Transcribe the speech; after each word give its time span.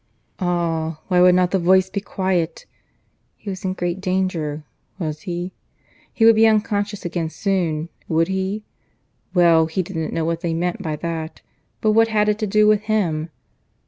Ah! 0.39 0.99
why 1.09 1.21
would 1.21 1.35
not 1.35 1.51
the 1.51 1.59
voice 1.59 1.87
be 1.87 2.01
quiet?... 2.01 2.65
He 3.35 3.51
was 3.51 3.63
in 3.63 3.73
great 3.73 4.01
danger, 4.01 4.63
was 4.97 5.21
he? 5.29 5.53
He 6.11 6.25
would 6.25 6.33
be 6.33 6.47
unconscious 6.47 7.05
again 7.05 7.29
soon, 7.29 7.87
would 8.07 8.27
he? 8.27 8.63
Well, 9.35 9.67
he 9.67 9.83
didn't 9.83 10.11
know 10.11 10.25
what 10.25 10.41
they 10.41 10.55
meant 10.55 10.81
by 10.81 10.95
that; 10.95 11.41
but 11.81 11.91
what 11.91 12.07
had 12.07 12.29
it 12.29 12.39
to 12.39 12.47
do 12.47 12.65
with 12.65 12.81
him? 12.81 13.29